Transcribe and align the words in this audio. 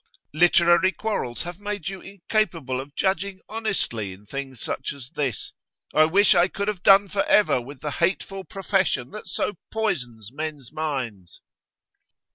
'Literary 0.33 0.91
quarrels 0.91 1.43
have 1.43 1.59
made 1.59 1.87
you 1.87 2.01
incapable 2.01 2.81
of 2.81 2.95
judging 2.95 3.39
honestly 3.47 4.11
in 4.13 4.25
things 4.25 4.59
such 4.59 4.93
as 4.93 5.11
this. 5.11 5.53
I 5.93 6.05
wish 6.05 6.33
I 6.33 6.47
could 6.47 6.67
have 6.69 6.81
done 6.81 7.07
for 7.07 7.23
ever 7.25 7.61
with 7.61 7.81
the 7.81 7.91
hateful 7.91 8.43
profession 8.43 9.11
that 9.11 9.27
so 9.27 9.53
poisons 9.69 10.31
men's 10.33 10.71
minds. 10.71 11.43